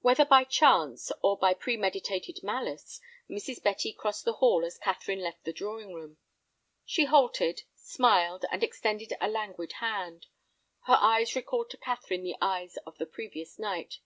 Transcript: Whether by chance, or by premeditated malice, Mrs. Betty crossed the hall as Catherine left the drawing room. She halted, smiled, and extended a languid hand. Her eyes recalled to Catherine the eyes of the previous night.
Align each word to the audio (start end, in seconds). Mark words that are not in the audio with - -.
Whether 0.00 0.24
by 0.24 0.42
chance, 0.42 1.12
or 1.22 1.38
by 1.38 1.54
premeditated 1.54 2.42
malice, 2.42 3.00
Mrs. 3.30 3.62
Betty 3.62 3.92
crossed 3.92 4.24
the 4.24 4.32
hall 4.32 4.64
as 4.64 4.76
Catherine 4.76 5.20
left 5.20 5.44
the 5.44 5.52
drawing 5.52 5.94
room. 5.94 6.18
She 6.84 7.04
halted, 7.04 7.62
smiled, 7.76 8.44
and 8.50 8.64
extended 8.64 9.12
a 9.20 9.28
languid 9.28 9.74
hand. 9.74 10.26
Her 10.86 10.96
eyes 10.98 11.36
recalled 11.36 11.70
to 11.70 11.76
Catherine 11.76 12.24
the 12.24 12.36
eyes 12.40 12.76
of 12.78 12.98
the 12.98 13.06
previous 13.06 13.56
night. 13.60 13.98